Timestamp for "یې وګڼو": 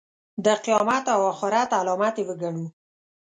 2.19-2.65